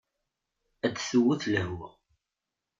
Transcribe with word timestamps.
Ad 0.85 0.95
tewwet 1.07 1.43
lehwa. 1.53 1.89